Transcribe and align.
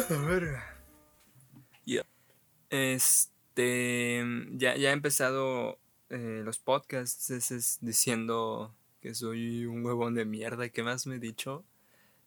ver. 0.00 0.76
Este. 2.70 4.24
Ya, 4.52 4.76
ya 4.76 4.90
he 4.90 4.92
empezado 4.92 5.78
eh, 6.10 6.42
los 6.44 6.58
podcasts 6.58 7.30
es, 7.30 7.78
diciendo 7.80 8.74
que 9.00 9.14
soy 9.14 9.66
un 9.66 9.84
huevón 9.84 10.14
de 10.14 10.24
mierda. 10.24 10.68
¿Qué 10.68 10.82
más 10.82 11.06
me 11.06 11.16
he 11.16 11.18
dicho? 11.18 11.64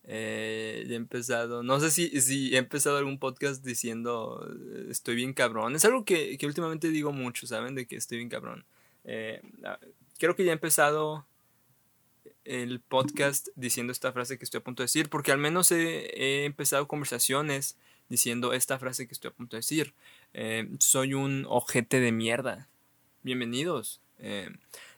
Eh, 0.05 0.86
ya 0.88 0.93
he 0.93 0.97
empezado. 0.97 1.61
No 1.61 1.79
sé 1.79 1.92
si, 1.92 2.21
si 2.21 2.55
he 2.55 2.57
empezado 2.57 2.97
algún 2.97 3.20
podcast 3.20 3.64
diciendo 3.64 4.47
eh, 4.74 4.88
estoy 4.89 5.15
bien 5.15 5.33
cabrón. 5.33 5.75
Es 5.75 5.86
algo 5.86 6.06
que, 6.06 6.38
que 6.38 6.47
últimamente 6.47 6.89
digo 6.89 7.11
mucho, 7.11 7.46
¿saben? 7.47 7.75
De 7.75 7.86
que 7.86 7.96
estoy 7.96 8.18
bien 8.18 8.29
cabrón. 8.29 8.65
Eh, 9.04 9.42
creo 10.18 10.36
que 10.36 10.46
ya 10.46 10.51
he 10.51 10.54
empezado 10.54 11.25
el 12.50 12.80
podcast 12.80 13.50
diciendo 13.56 13.92
esta 13.92 14.12
frase 14.12 14.39
que 14.39 14.44
estoy 14.44 14.58
a 14.58 14.64
punto 14.64 14.82
de 14.82 14.86
decir, 14.86 15.08
porque 15.10 15.32
al 15.32 15.38
menos 15.38 15.71
he, 15.71 16.46
empezado 16.46 16.88
conversaciones 16.88 17.78
diciendo 18.10 18.54
esta 18.54 18.80
frase 18.80 19.08
que 19.08 19.14
estoy 19.14 19.30
a 19.30 19.34
punto 19.34 19.56
de 19.56 19.60
decir. 19.60 19.94
Eh, 20.34 20.68
soy 20.80 21.14
un 21.14 21.46
ojete 21.48 22.00
de 22.00 22.12
mierda. 22.12 22.68
Bienvenidos. 23.22 24.02
Eh, 24.18 24.50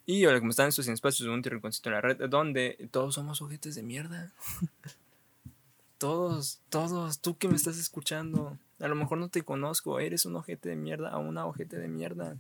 y 0.06 0.24
ahora, 0.24 0.40
como 0.40 0.52
están 0.52 0.70
estos 0.70 0.86
sin 0.86 0.94
espacios 0.94 1.28
un 1.28 1.44
rinconcito 1.44 1.90
en 1.90 1.96
la 1.96 2.02
red, 2.02 2.30
donde 2.30 2.88
todos 2.90 3.16
somos 3.16 3.42
ojetes 3.42 3.76
de 3.76 3.84
mierda. 3.84 4.32
todos, 5.98 6.62
todos, 6.70 7.20
tú 7.20 7.38
que 7.38 7.50
me 7.50 7.56
estás 7.56 7.78
escuchando. 7.78 8.58
A 8.80 8.88
lo 8.88 8.96
mejor 8.96 9.18
no 9.18 9.28
te 9.28 9.44
conozco, 9.44 10.00
eres 10.00 10.26
un 10.26 10.38
ojete 10.38 10.70
de 10.70 10.78
mierda 10.78 11.18
o 11.18 11.20
una 11.20 11.46
ojete 11.46 11.78
de 11.78 11.90
mierda. 11.90 12.38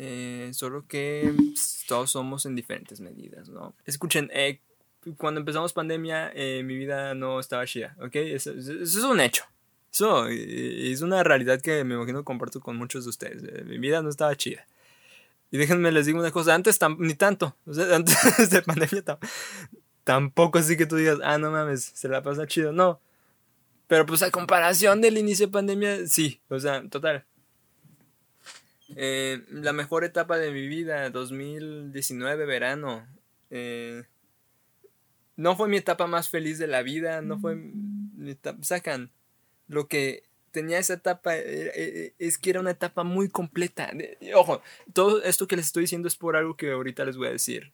Eh, 0.00 0.50
solo 0.52 0.86
que 0.86 1.34
pues, 1.36 1.84
todos 1.88 2.12
somos 2.12 2.46
en 2.46 2.54
diferentes 2.54 3.00
medidas, 3.00 3.48
¿no? 3.48 3.74
Escuchen, 3.84 4.30
eh, 4.32 4.60
cuando 5.16 5.40
empezamos 5.40 5.72
pandemia, 5.72 6.30
eh, 6.36 6.62
mi 6.62 6.76
vida 6.76 7.16
no 7.16 7.40
estaba 7.40 7.66
chida, 7.66 7.96
¿ok? 8.00 8.14
Eso, 8.14 8.52
es 8.52 8.94
un 8.94 9.18
hecho. 9.18 9.42
Eso 9.90 10.28
es 10.28 11.02
una 11.02 11.24
realidad 11.24 11.60
que 11.60 11.82
me 11.82 11.96
imagino 11.96 12.22
comparto 12.22 12.60
con 12.60 12.76
muchos 12.76 13.06
de 13.06 13.10
ustedes. 13.10 13.42
Mi 13.64 13.78
vida 13.78 14.00
no 14.00 14.08
estaba 14.08 14.36
chida. 14.36 14.64
Y 15.50 15.58
déjenme 15.58 15.90
les 15.90 16.06
digo 16.06 16.20
una 16.20 16.30
cosa, 16.30 16.54
antes 16.54 16.78
ni 16.98 17.14
tanto, 17.14 17.56
o 17.66 17.74
sea, 17.74 17.92
antes 17.96 18.50
de 18.50 18.62
pandemia 18.62 19.02
tampoco 20.04 20.60
así 20.60 20.76
que 20.76 20.86
tú 20.86 20.94
digas, 20.94 21.18
ah, 21.24 21.38
no 21.38 21.50
mames, 21.50 21.90
se 21.92 22.08
la 22.08 22.22
pasa 22.22 22.46
chido, 22.46 22.70
no. 22.70 23.00
Pero 23.88 24.06
pues 24.06 24.22
a 24.22 24.30
comparación 24.30 25.00
del 25.00 25.18
inicio 25.18 25.46
de 25.46 25.52
pandemia, 25.52 26.06
sí, 26.06 26.40
o 26.48 26.60
sea, 26.60 26.88
total. 26.88 27.24
Eh, 28.96 29.44
la 29.50 29.72
mejor 29.72 30.04
etapa 30.04 30.38
de 30.38 30.50
mi 30.50 30.66
vida, 30.66 31.10
2019, 31.10 32.46
verano. 32.46 33.06
Eh, 33.50 34.04
no 35.36 35.56
fue 35.56 35.68
mi 35.68 35.76
etapa 35.76 36.06
más 36.06 36.28
feliz 36.28 36.58
de 36.58 36.66
la 36.66 36.82
vida, 36.82 37.22
no 37.22 37.38
fue 37.38 37.54
mi 37.54 38.30
etapa, 38.30 38.58
sacan, 38.62 39.12
lo 39.68 39.86
que 39.86 40.24
tenía 40.50 40.78
esa 40.78 40.94
etapa 40.94 41.36
eh, 41.36 42.14
es 42.18 42.38
que 42.38 42.50
era 42.50 42.60
una 42.60 42.72
etapa 42.72 43.04
muy 43.04 43.28
completa. 43.28 43.92
Ojo, 44.34 44.62
todo 44.92 45.22
esto 45.22 45.46
que 45.46 45.56
les 45.56 45.66
estoy 45.66 45.82
diciendo 45.82 46.08
es 46.08 46.16
por 46.16 46.36
algo 46.36 46.56
que 46.56 46.72
ahorita 46.72 47.04
les 47.04 47.16
voy 47.16 47.28
a 47.28 47.32
decir. 47.32 47.72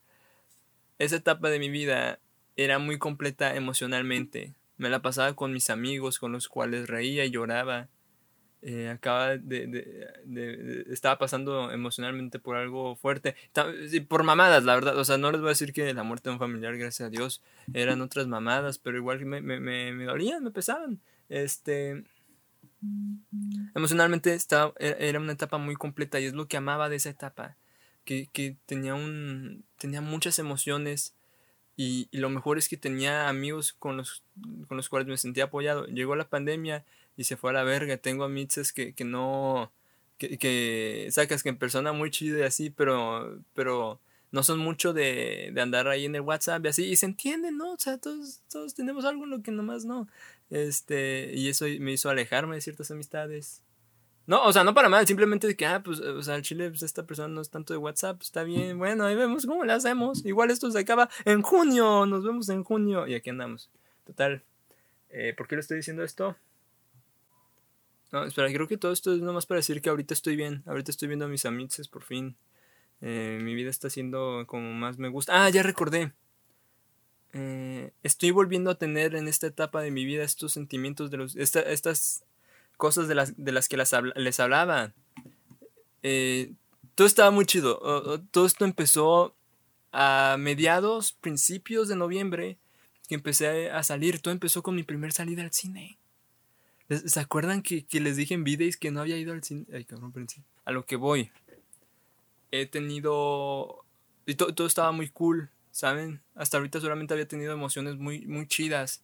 Esa 0.99 1.17
etapa 1.17 1.49
de 1.49 1.59
mi 1.59 1.71
vida 1.71 2.21
era 2.57 2.79
muy 2.79 2.99
completa 2.99 3.55
emocionalmente. 3.57 4.55
Me 4.77 4.91
la 4.91 5.03
pasaba 5.03 5.35
con 5.35 5.53
mis 5.53 5.71
amigos, 5.71 6.19
con 6.19 6.33
los 6.33 6.49
cuales 6.49 6.89
reía 6.89 7.25
y 7.25 7.31
lloraba. 7.31 7.89
Eh, 8.67 8.89
acaba 8.89 9.37
de, 9.37 9.67
de, 9.67 10.87
estaba 10.91 11.19
pasando 11.19 11.71
emocionalmente 11.71 12.39
por 12.39 12.57
algo 12.57 12.97
fuerte, 12.97 13.37
por 14.09 14.23
mamadas, 14.23 14.65
la 14.65 14.75
verdad, 14.75 14.97
o 14.97 15.05
sea, 15.05 15.19
no 15.19 15.31
les 15.31 15.43
voy 15.43 15.49
a 15.49 15.51
decir 15.51 15.75
que 15.75 15.93
la 15.93 16.03
muerte 16.03 16.31
de 16.31 16.33
un 16.33 16.39
familiar, 16.39 16.75
gracias 16.79 17.07
a 17.07 17.11
Dios, 17.11 17.43
eran 17.75 18.01
otras 18.01 18.27
mamadas, 18.27 18.79
pero 18.79 18.97
igual 18.97 19.23
me, 19.27 19.43
me, 19.43 19.61
me, 19.61 20.05
dolían, 20.05 20.43
me 20.43 20.51
pesaban, 20.51 20.99
este, 21.29 22.05
emocionalmente 23.75 24.33
estaba, 24.33 24.73
e, 24.79 24.97
era 24.99 25.21
una 25.21 25.33
etapa 25.35 25.59
muy 25.59 25.77
completa 25.77 26.19
y 26.19 26.25
es 26.25 26.33
lo 26.33 26.49
que 26.49 26.57
amaba 26.57 26.89
de 26.89 26.97
esa 26.97 27.11
etapa, 27.11 27.59
que, 28.07 28.31
que 28.33 28.57
tenía 28.65 28.95
un, 28.95 29.67
tenía 29.77 30.01
muchas 30.01 30.39
emociones, 30.39 31.15
y, 31.77 32.09
y, 32.13 32.19
lo 32.19 32.31
mejor 32.31 32.57
es 32.57 32.71
que 32.71 32.79
tenía 32.79 33.29
amigos 33.29 33.75
con 33.75 33.99
los, 33.99 34.23
con 34.69 34.79
los 34.79 34.89
cuales 34.89 35.09
me 35.09 35.17
sentía 35.17 35.45
apoyado. 35.45 35.87
Llegó 35.87 36.15
la 36.15 36.29
pandemia 36.29 36.85
y 37.17 37.25
se 37.25 37.37
fue 37.37 37.51
a 37.51 37.55
la 37.55 37.65
verga. 37.65 37.97
Tengo 37.97 38.25
amigas 38.25 38.73
que, 38.73 38.95
que 38.95 39.05
no, 39.05 39.73
que, 40.19 41.09
sacas 41.11 41.43
que 41.43 41.49
en 41.51 41.59
persona 41.59 41.93
muy 41.93 42.11
chido 42.11 42.39
y 42.39 42.43
así, 42.43 42.71
pero, 42.71 43.41
pero 43.55 44.01
no 44.31 44.43
son 44.43 44.59
mucho 44.59 44.93
de, 44.93 45.51
de, 45.53 45.61
andar 45.61 45.89
ahí 45.89 46.07
en 46.07 46.15
el 46.17 46.23
WhatsApp 46.23 46.65
y 46.65 46.69
así, 46.69 46.85
y 46.85 46.97
se 46.97 47.07
entienden, 47.07 47.57
¿no? 47.57 47.73
O 47.73 47.79
sea, 47.79 47.99
todos, 47.99 48.41
todos 48.51 48.75
tenemos 48.75 49.05
algo 49.05 49.25
en 49.25 49.31
lo 49.31 49.43
que 49.43 49.53
nomás 49.53 49.85
no. 49.85 50.09
Este, 50.51 51.33
y 51.35 51.49
eso 51.49 51.67
me 51.81 51.93
hizo 51.93 52.11
alejarme 52.11 52.57
de 52.57 52.61
ciertas 52.61 52.91
amistades. 52.91 53.63
No, 54.27 54.43
o 54.45 54.53
sea, 54.53 54.65
no 54.65 54.73
para 54.73 54.89
mal, 54.89 55.07
simplemente 55.07 55.55
que, 55.55 55.67
ah, 55.67 55.83
pues, 55.85 56.01
o 56.01 56.23
sea, 56.23 56.37
el 56.37 56.43
Chile, 56.43 56.71
pues 56.71 56.83
esta 56.83 57.07
persona 57.07 57.29
no 57.29 57.43
es 57.43 57.51
tanto 57.51 57.75
de 57.75 57.79
WhatsApp, 57.79 58.23
está 58.23 58.43
bien, 58.43 58.79
bueno, 58.79 59.05
ahí 59.05 59.15
vemos 59.15 59.45
cómo 59.45 59.65
le 59.65 59.73
hacemos. 59.73 60.25
Igual 60.25 60.51
esto 60.51 60.71
se 60.71 60.79
acaba 60.79 61.11
en 61.27 61.43
junio, 61.43 62.07
nos 62.07 62.25
vemos 62.25 62.49
en 62.49 62.65
junio, 62.65 63.07
y 63.07 63.15
aquí 63.15 63.29
andamos. 63.31 63.71
Total, 64.05 64.43
eh, 65.11 65.35
¿por 65.37 65.47
qué 65.47 65.57
le 65.57 65.61
estoy 65.61 65.77
diciendo 65.77 66.03
esto? 66.03 66.37
No, 68.15 68.23
espera, 68.23 68.47
creo 68.53 68.69
que 68.69 68.77
todo 68.77 68.93
esto 68.93 69.13
es 69.13 69.23
nomás 69.23 69.45
para 69.45 69.59
decir 69.59 69.83
que 69.83 69.91
ahorita 69.91 70.15
estoy 70.15 70.37
bien. 70.37 70.63
Ahorita 70.67 70.93
estoy 70.93 71.09
viendo 71.09 71.25
a 71.25 71.29
mis 71.29 71.47
amigos 71.47 71.89
por 71.89 72.05
fin. 72.05 72.37
Eh, 73.01 73.41
mi 73.43 73.57
vida 73.57 73.71
está 73.71 73.91
siendo 73.91 74.45
como 74.47 74.73
más 74.73 74.99
me 74.99 75.09
gusta. 75.09 75.45
Ah, 75.45 75.51
ya 75.51 75.65
recordé. 75.65 76.13
Eh, 77.33 77.91
estoy 78.05 78.31
volviendo 78.31 78.71
a 78.71 78.77
tener 78.77 79.17
en 79.17 79.27
esta 79.27 79.49
etapa 79.49 79.83
de 79.83 79.91
mi 79.91 80.05
vida 80.05 80.23
estos 80.23 80.53
sentimientos 80.53 81.11
de 81.11 81.17
los. 81.17 81.35
estas 81.35 82.25
cosas 82.77 83.09
de 83.09 83.17
las, 83.17 83.35
de 83.37 83.51
las 83.51 83.69
que 83.69 83.77
les 83.77 84.39
hablaba. 84.39 84.93
Eh, 86.05 86.53
todo 86.95 87.09
estaba 87.09 87.33
muy 87.33 87.47
chido. 87.47 88.21
todo 88.31 88.47
esto 88.47 88.65
empezó 88.65 89.35
a 89.91 90.37
mediados, 90.39 91.15
principios 91.15 91.89
de 91.89 91.97
noviembre, 91.97 92.59
que 93.09 93.17
empecé 93.17 93.73
a 93.73 93.83
salir. 93.83 94.21
Todo 94.21 94.31
empezó 94.31 94.63
con 94.63 94.77
mi 94.77 94.85
primer 94.85 95.11
salida 95.11 95.43
al 95.43 95.53
cine. 95.53 95.99
¿Se 96.89 97.19
acuerdan 97.19 97.63
que, 97.63 97.87
les 97.93 98.17
dije 98.17 98.35
en 98.35 98.45
videos 98.45 98.77
que 98.77 98.91
no 98.91 99.01
había 99.01 99.17
ido 99.17 99.33
al 99.33 99.43
cine? 99.43 99.67
Ay, 99.73 99.85
cabrón, 99.85 100.13
A 100.65 100.73
lo 100.73 100.85
que 100.85 100.97
voy. 100.97 101.31
He 102.51 102.67
tenido. 102.67 103.85
Y 104.27 104.35
todo 104.35 104.67
estaba 104.67 104.93
muy 104.93 105.09
cool, 105.09 105.51
¿saben? 105.71 106.21
Hasta 106.35 106.59
ahorita 106.59 106.81
solamente 106.81 107.15
había 107.15 107.29
tenido 107.29 107.53
emociones 107.53 107.97
muy, 107.97 108.27
muy 108.27 108.47
chidas. 108.47 109.03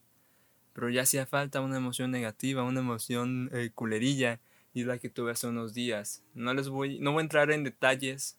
Pero 0.74 0.90
ya 0.90 1.02
hacía 1.02 1.26
falta 1.26 1.60
una 1.60 1.78
emoción 1.78 2.10
negativa, 2.10 2.62
una 2.62 2.80
emoción 2.80 3.50
eh, 3.52 3.70
culerilla. 3.74 4.40
Y 4.72 4.84
la 4.84 4.98
que 4.98 5.08
tuve 5.08 5.32
hace 5.32 5.48
unos 5.48 5.74
días. 5.74 6.22
No 6.34 6.54
les 6.54 6.68
voy. 6.68 6.98
No 7.00 7.12
voy 7.12 7.20
a 7.20 7.22
entrar 7.22 7.50
en 7.50 7.64
detalles. 7.64 8.36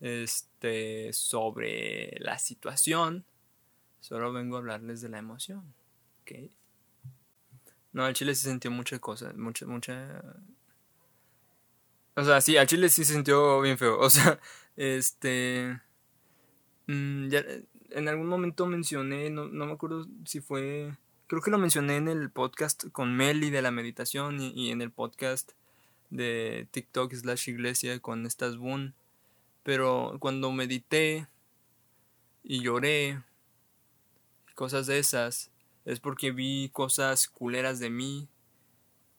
Este. 0.00 1.12
sobre 1.12 2.16
la 2.20 2.38
situación. 2.38 3.26
Solo 4.00 4.32
vengo 4.32 4.56
a 4.56 4.60
hablarles 4.60 5.02
de 5.02 5.10
la 5.10 5.18
emoción. 5.18 5.74
¿Ok? 6.22 6.50
No, 7.92 8.04
al 8.04 8.14
Chile 8.14 8.34
sí 8.34 8.48
sintió 8.48 8.70
muchas 8.70 9.00
cosas, 9.00 9.36
mucha, 9.36 9.66
mucha... 9.66 10.22
O 12.14 12.24
sea, 12.24 12.40
sí, 12.40 12.56
al 12.56 12.66
Chile 12.66 12.88
sí 12.88 13.04
se 13.04 13.14
sintió 13.14 13.60
bien 13.60 13.78
feo. 13.78 13.98
O 14.00 14.10
sea, 14.10 14.40
este... 14.76 15.80
Mm, 16.86 17.28
ya, 17.28 17.44
en 17.90 18.08
algún 18.08 18.26
momento 18.26 18.66
mencioné, 18.66 19.30
no, 19.30 19.48
no, 19.48 19.66
me 19.66 19.72
acuerdo 19.72 20.06
si 20.24 20.40
fue... 20.40 20.96
Creo 21.26 21.42
que 21.42 21.50
lo 21.50 21.58
mencioné 21.58 21.96
en 21.96 22.08
el 22.08 22.30
podcast 22.30 22.88
con 22.90 23.14
Meli 23.14 23.50
de 23.50 23.60
la 23.62 23.70
meditación 23.70 24.40
y, 24.40 24.70
en 24.70 24.80
el 24.80 24.90
podcast 24.90 25.52
de 26.08 26.66
TikTok 26.70 27.12
slash 27.12 27.50
iglesia 27.50 27.98
con 28.00 28.24
estas 28.24 28.56
Boon. 28.56 28.94
Pero 29.62 30.16
cuando 30.20 30.50
medité 30.52 31.26
y 32.42 32.62
lloré, 32.62 33.22
cosas 34.54 34.86
de 34.86 34.98
esas, 34.98 35.50
es 35.88 36.00
porque 36.00 36.32
vi 36.32 36.68
cosas 36.70 37.28
culeras 37.28 37.80
de 37.80 37.88
mí 37.88 38.28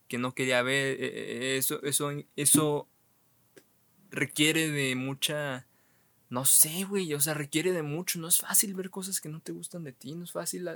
que 0.07 0.19
no 0.19 0.35
quería 0.35 0.61
ver. 0.61 1.01
E, 1.01 1.07
e, 1.07 1.57
eso, 1.57 1.81
eso, 1.83 2.11
eso 2.35 2.87
requiere 4.11 4.69
de 4.69 4.95
mucha. 4.95 5.65
No 6.29 6.45
sé, 6.45 6.83
güey. 6.83 7.11
O 7.15 7.19
sea, 7.19 7.33
requiere 7.33 7.71
de 7.71 7.81
mucho. 7.81 8.19
No 8.19 8.27
es 8.27 8.37
fácil 8.37 8.75
ver 8.75 8.91
cosas 8.91 9.19
que 9.19 9.29
no 9.29 9.39
te 9.39 9.51
gustan 9.51 9.83
de 9.83 9.93
ti. 9.93 10.13
No 10.13 10.23
es 10.23 10.31
fácil. 10.31 10.69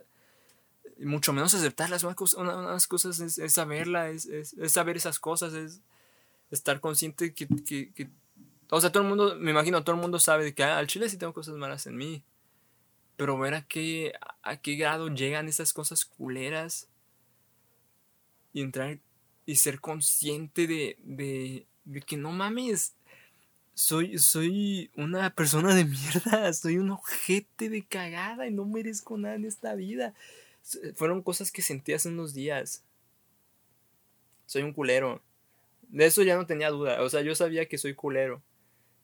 mucho 0.97 1.31
menos 1.31 1.53
aceptarlas. 1.53 2.03
Una, 2.03 2.15
cosa, 2.15 2.41
una, 2.41 2.75
cosas 2.89 3.19
es, 3.19 3.53
saberla, 3.53 4.09
es, 4.09 4.27
saber 4.67 4.97
esas 4.97 5.19
cosas, 5.19 5.53
es 5.53 5.81
estar 6.49 6.79
consciente 6.79 7.35
que, 7.35 7.47
que, 7.47 8.09
O 8.71 8.81
sea, 8.81 8.91
todo 8.91 9.03
el 9.03 9.09
mundo, 9.09 9.35
me 9.35 9.51
imagino, 9.51 9.83
todo 9.83 9.95
el 9.95 10.01
mundo 10.01 10.17
sabe 10.17 10.43
de 10.43 10.55
que 10.55 10.63
ah, 10.63 10.79
al 10.79 10.87
chile 10.87 11.07
sí 11.07 11.17
tengo 11.17 11.33
cosas 11.33 11.53
malas 11.53 11.85
en 11.85 11.97
mí. 11.97 12.23
Pero 13.15 13.37
ver 13.37 13.53
a 13.53 13.65
qué, 13.65 14.13
a 14.41 14.57
qué 14.57 14.75
grado 14.75 15.07
llegan 15.09 15.47
esas 15.47 15.73
cosas 15.73 16.05
culeras. 16.05 16.87
Y 18.53 18.61
entrar 18.61 18.99
y 19.45 19.55
ser 19.55 19.79
consciente 19.79 20.67
de, 20.67 20.97
de, 21.03 21.65
de 21.85 22.01
que 22.01 22.17
no 22.17 22.31
mames. 22.31 22.95
Soy, 23.75 24.19
soy 24.19 24.91
una 24.95 25.33
persona 25.33 25.73
de 25.73 25.85
mierda. 25.85 26.53
Soy 26.53 26.77
un 26.77 26.91
ojete 26.91 27.69
de 27.69 27.83
cagada 27.83 28.47
y 28.47 28.51
no 28.51 28.65
merezco 28.65 29.17
nada 29.17 29.35
en 29.35 29.45
esta 29.45 29.73
vida. 29.73 30.13
Fueron 30.95 31.23
cosas 31.23 31.51
que 31.51 31.61
sentí 31.61 31.93
hace 31.93 32.09
unos 32.09 32.33
días. 32.33 32.83
Soy 34.45 34.61
un 34.61 34.73
culero. 34.73 35.21
De 35.89 36.05
eso 36.05 36.23
ya 36.23 36.35
no 36.35 36.45
tenía 36.45 36.69
duda. 36.69 37.01
O 37.01 37.09
sea, 37.09 37.21
yo 37.21 37.35
sabía 37.35 37.67
que 37.67 37.77
soy 37.77 37.95
culero. 37.95 38.41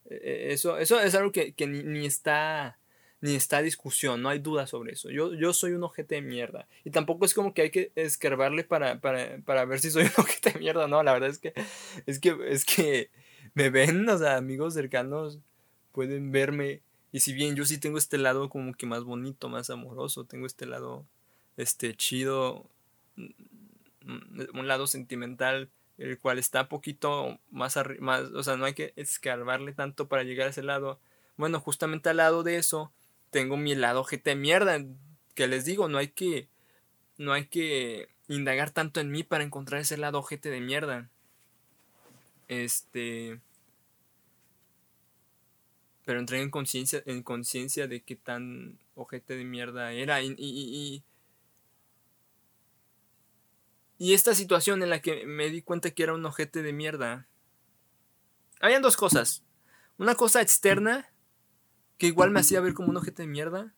E, 0.08 0.14
e, 0.14 0.52
eso, 0.52 0.78
eso 0.78 1.00
es 1.00 1.14
algo 1.14 1.32
que, 1.32 1.54
ni, 1.66 2.06
está 2.06 2.78
ni 3.20 3.34
está 3.34 3.60
discusión, 3.60 4.22
no 4.22 4.30
hay 4.30 4.38
duda 4.38 4.66
sobre 4.66 4.92
eso. 4.92 5.10
Yo, 5.10 5.34
yo 5.34 5.52
soy 5.52 5.72
un 5.72 5.84
ojete 5.84 6.16
de 6.16 6.22
mierda. 6.22 6.66
Y 6.84 6.90
tampoco 6.90 7.26
es 7.26 7.34
como 7.34 7.52
que 7.52 7.62
hay 7.62 7.70
que 7.70 7.92
escarbarle 7.94 8.64
para, 8.64 9.00
para, 9.00 9.38
para 9.44 9.64
ver 9.66 9.80
si 9.80 9.90
soy 9.90 10.04
un 10.04 10.12
ojete 10.16 10.52
de 10.52 10.58
mierda. 10.58 10.88
No, 10.88 11.02
la 11.02 11.12
verdad 11.12 11.28
es 11.28 11.38
que, 11.38 11.52
es 12.06 12.18
que, 12.18 12.36
es 12.48 12.64
que 12.64 13.10
me 13.54 13.70
ven, 13.70 14.08
o 14.08 14.18
sea, 14.18 14.36
amigos 14.36 14.74
cercanos 14.74 15.38
pueden 15.92 16.32
verme. 16.32 16.82
Y 17.12 17.20
si 17.20 17.32
bien 17.32 17.56
yo 17.56 17.64
sí 17.64 17.78
tengo 17.78 17.98
este 17.98 18.18
lado 18.18 18.48
como 18.48 18.72
que 18.72 18.86
más 18.86 19.04
bonito, 19.04 19.48
más 19.48 19.68
amoroso, 19.68 20.24
tengo 20.24 20.46
este 20.46 20.64
lado, 20.64 21.04
este, 21.56 21.94
chido, 21.94 22.66
mm, 23.16 23.28
un 24.54 24.68
lado 24.68 24.86
sentimental, 24.86 25.68
el 25.98 26.18
cual 26.18 26.38
está 26.38 26.68
poquito 26.68 27.38
más, 27.50 27.78
más, 27.98 28.22
o 28.30 28.42
sea, 28.42 28.56
no 28.56 28.64
hay 28.64 28.72
que 28.72 28.94
escarbarle 28.96 29.74
tanto 29.74 30.08
para 30.08 30.22
llegar 30.22 30.46
a 30.46 30.50
ese 30.50 30.62
lado. 30.62 30.98
Bueno, 31.36 31.60
justamente 31.60 32.08
al 32.08 32.18
lado 32.18 32.42
de 32.42 32.56
eso, 32.56 32.92
tengo 33.30 33.56
mi 33.56 33.74
lado 33.74 34.04
GT 34.04 34.36
mierda, 34.36 34.84
que 35.34 35.46
les 35.46 35.64
digo, 35.64 35.88
no 35.88 35.98
hay 35.98 36.08
que, 36.08 36.48
no 37.16 37.32
hay 37.32 37.46
que 37.46 38.08
indagar 38.28 38.70
tanto 38.70 39.00
en 39.00 39.10
mí 39.10 39.22
para 39.22 39.44
encontrar 39.44 39.80
ese 39.80 39.96
lado 39.96 40.22
GT 40.22 40.50
de 40.50 40.60
mierda. 40.60 41.08
Este, 42.48 43.40
pero 46.04 46.18
entré 46.18 46.42
en 46.42 46.50
conciencia, 46.50 47.02
en 47.06 47.22
conciencia 47.22 47.86
de 47.86 48.02
qué 48.02 48.16
tan 48.16 48.78
ojete 48.96 49.36
de 49.36 49.44
mierda 49.44 49.92
era 49.92 50.20
y, 50.22 50.34
y, 50.36 51.04
y, 53.98 54.14
esta 54.14 54.34
situación 54.34 54.82
en 54.82 54.90
la 54.90 55.00
que 55.00 55.24
me 55.24 55.50
di 55.50 55.62
cuenta 55.62 55.92
que 55.92 56.02
era 56.02 56.14
un 56.14 56.26
ojete 56.26 56.62
de 56.62 56.72
mierda. 56.72 57.28
Habían 58.60 58.82
dos 58.82 58.96
cosas. 58.96 59.44
Una 59.98 60.16
cosa 60.16 60.42
externa 60.42 61.09
que 62.00 62.06
igual 62.06 62.30
me 62.30 62.40
hacía 62.40 62.62
ver 62.62 62.72
como 62.72 62.88
un 62.88 62.96
ojete 62.96 63.24
de 63.24 63.28
mierda. 63.28 63.74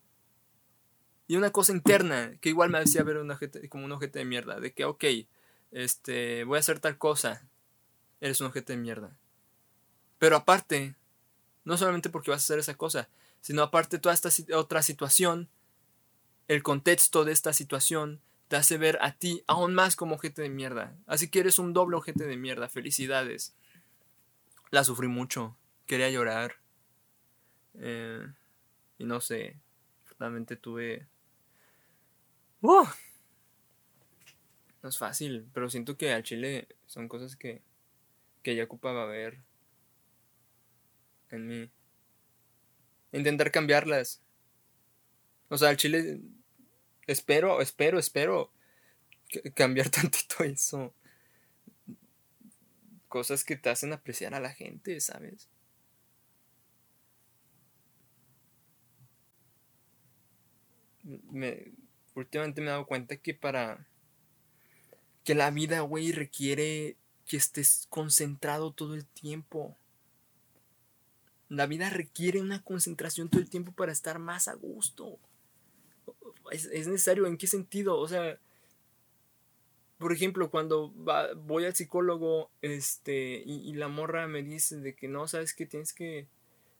Y 1.26 1.34
una 1.34 1.50
cosa 1.50 1.72
interna, 1.72 2.36
que 2.40 2.50
igual 2.50 2.70
me 2.70 2.78
hacía 2.78 3.02
ver 3.02 3.16
un 3.16 3.36
como 3.68 3.84
un 3.84 3.90
ojete 3.90 4.20
de 4.20 4.24
mierda. 4.24 4.60
De 4.60 4.72
que, 4.72 4.84
ok, 4.84 5.04
este, 5.72 6.44
voy 6.44 6.56
a 6.56 6.60
hacer 6.60 6.78
tal 6.78 6.98
cosa. 6.98 7.44
Eres 8.20 8.40
un 8.40 8.46
ojete 8.46 8.74
de 8.74 8.78
mierda. 8.78 9.18
Pero 10.20 10.36
aparte, 10.36 10.94
no 11.64 11.76
solamente 11.76 12.10
porque 12.10 12.30
vas 12.30 12.42
a 12.42 12.44
hacer 12.44 12.60
esa 12.60 12.76
cosa, 12.76 13.08
sino 13.40 13.60
aparte 13.60 13.98
toda 13.98 14.14
esta 14.14 14.28
otra 14.54 14.82
situación, 14.82 15.48
el 16.46 16.62
contexto 16.62 17.24
de 17.24 17.32
esta 17.32 17.52
situación 17.52 18.20
te 18.46 18.54
hace 18.54 18.78
ver 18.78 19.00
a 19.02 19.14
ti 19.16 19.42
aún 19.48 19.74
más 19.74 19.96
como 19.96 20.14
ojete 20.14 20.42
de 20.42 20.48
mierda. 20.48 20.96
Así 21.08 21.28
que 21.28 21.40
eres 21.40 21.58
un 21.58 21.72
doble 21.72 21.96
ojete 21.96 22.24
de 22.24 22.36
mierda. 22.36 22.68
Felicidades. 22.68 23.56
La 24.70 24.84
sufrí 24.84 25.08
mucho. 25.08 25.56
Quería 25.86 26.08
llorar. 26.08 26.61
Eh, 27.74 28.26
y 28.98 29.04
no 29.04 29.20
sé, 29.20 29.56
realmente 30.18 30.56
tuve... 30.56 31.06
¡Uh! 32.60 32.86
No 34.82 34.88
es 34.88 34.98
fácil, 34.98 35.48
pero 35.52 35.70
siento 35.70 35.96
que 35.96 36.12
al 36.12 36.22
chile 36.22 36.68
son 36.86 37.08
cosas 37.08 37.36
que, 37.36 37.62
que 38.42 38.56
ya 38.56 38.64
ocupaba 38.64 39.06
ver 39.06 39.38
en 41.30 41.46
mí. 41.46 41.70
Intentar 43.12 43.50
cambiarlas. 43.50 44.20
O 45.48 45.58
sea, 45.58 45.68
al 45.68 45.76
chile 45.76 46.20
espero, 47.06 47.60
espero, 47.60 47.98
espero 47.98 48.52
cambiar 49.54 49.88
tantito 49.90 50.44
eso. 50.44 50.94
Cosas 53.08 53.44
que 53.44 53.56
te 53.56 53.70
hacen 53.70 53.92
apreciar 53.92 54.34
a 54.34 54.40
la 54.40 54.52
gente, 54.52 54.98
¿sabes? 55.00 55.48
Me, 61.02 61.72
últimamente 62.14 62.60
me 62.60 62.68
he 62.68 62.70
dado 62.70 62.86
cuenta 62.86 63.16
que 63.16 63.34
para 63.34 63.86
que 65.24 65.34
la 65.34 65.50
vida, 65.50 65.80
güey, 65.80 66.12
requiere 66.12 66.96
que 67.26 67.36
estés 67.36 67.86
concentrado 67.88 68.72
todo 68.72 68.94
el 68.94 69.06
tiempo. 69.06 69.76
La 71.48 71.66
vida 71.66 71.90
requiere 71.90 72.40
una 72.40 72.62
concentración 72.62 73.28
todo 73.28 73.40
el 73.40 73.50
tiempo 73.50 73.72
para 73.72 73.92
estar 73.92 74.18
más 74.18 74.48
a 74.48 74.54
gusto. 74.54 75.18
Es, 76.50 76.66
necesario, 76.66 77.26
¿en 77.26 77.36
qué 77.36 77.46
sentido? 77.46 77.98
O 77.98 78.08
sea, 78.08 78.38
por 79.98 80.12
ejemplo, 80.12 80.50
cuando 80.50 80.90
voy 81.36 81.64
al 81.64 81.76
psicólogo, 81.76 82.50
este, 82.60 83.42
y, 83.46 83.72
la 83.74 83.88
morra 83.88 84.26
me 84.26 84.42
dice 84.42 84.78
de 84.78 84.94
que 84.94 85.08
no, 85.08 85.28
sabes 85.28 85.54
que 85.54 85.66
tienes 85.66 85.92
que. 85.92 86.26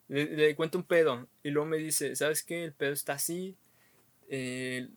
Le, 0.08 0.24
le, 0.24 0.56
cuento 0.56 0.78
un 0.78 0.84
pedo, 0.84 1.28
y 1.42 1.50
luego 1.50 1.68
me 1.68 1.78
dice, 1.78 2.16
¿sabes 2.16 2.42
qué? 2.42 2.64
El 2.64 2.72
pedo 2.72 2.92
está 2.92 3.14
así, 3.14 3.56
eh, 4.28 4.88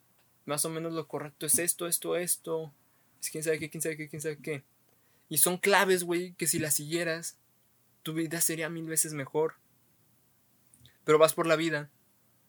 más 0.45 0.65
o 0.65 0.69
menos 0.69 0.93
lo 0.93 1.07
correcto 1.07 1.45
es 1.45 1.59
esto, 1.59 1.87
esto, 1.87 2.15
esto, 2.15 2.73
es 3.21 3.29
quién 3.29 3.43
sabe 3.43 3.59
qué, 3.59 3.69
quién 3.69 3.81
sabe 3.81 3.97
qué, 3.97 4.09
quién 4.09 4.21
sabe 4.21 4.37
qué. 4.37 4.63
Y 5.29 5.39
son 5.39 5.57
claves, 5.57 6.03
güey, 6.03 6.33
que 6.33 6.47
si 6.47 6.59
las 6.59 6.75
siguieras, 6.75 7.37
tu 8.03 8.13
vida 8.13 8.41
sería 8.41 8.69
mil 8.69 8.85
veces 8.85 9.13
mejor. 9.13 9.55
Pero 11.03 11.17
vas 11.17 11.33
por 11.33 11.47
la 11.47 11.55
vida 11.55 11.89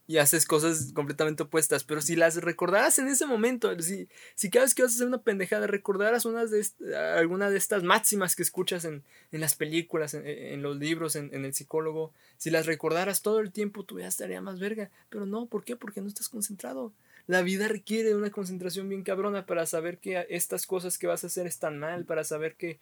y 0.07 0.19
haces 0.19 0.47
cosas 0.47 0.93
completamente 0.93 1.43
opuestas. 1.43 1.85
Pero 1.85 2.01
si 2.01 2.17
las 2.17 2.37
recordaras 2.37 2.99
en 2.99 3.09
ese 3.09 3.27
momento, 3.27 3.79
si, 3.81 4.09
si 4.35 4.51
cada 4.51 4.65
vez 4.65 4.75
que 4.75 4.83
vas 4.83 4.93
a 4.93 4.95
hacer 4.95 5.07
una 5.07 5.23
pendejada, 5.23 5.67
recordaras 5.67 6.25
unas 6.25 6.51
de 6.51 6.97
alguna 6.97 7.51
de 7.51 7.59
estas 7.59 7.83
máximas 7.83 8.37
que 8.37 8.43
escuchas 8.43 8.85
en, 8.85 9.03
las 9.33 9.55
películas, 9.55 10.15
en, 10.15 10.63
los 10.63 10.77
libros, 10.77 11.17
en, 11.17 11.33
el 11.33 11.55
psicólogo, 11.55 12.13
si 12.37 12.51
las 12.51 12.67
recordaras 12.67 13.23
todo 13.23 13.41
el 13.41 13.53
tiempo, 13.53 13.85
tu 13.85 13.97
vida 13.97 14.07
estaría 14.07 14.41
más 14.41 14.61
verga. 14.61 14.91
Pero 15.09 15.27
no, 15.27 15.47
¿por 15.47 15.65
qué? 15.65 15.77
Porque 15.77 16.01
no 16.01 16.09
estás 16.09 16.29
concentrado. 16.29 16.93
La 17.27 17.43
vida 17.43 17.67
requiere 17.67 18.15
una 18.15 18.31
concentración 18.31 18.89
bien 18.89 19.03
cabrona 19.03 19.47
para 19.47 19.67
saber 19.67 19.99
que 19.99 20.27
estas 20.31 20.67
cosas 20.67 20.97
que 20.97 21.09
vas 21.09 21.25
a 21.25 21.27
hacer 21.27 21.47
están 21.47 21.79
mal, 21.79 22.05
para 22.05 22.23
saber 22.23 22.55
que 22.55 22.79